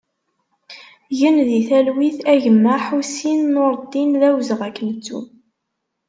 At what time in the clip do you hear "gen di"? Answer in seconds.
1.19-1.59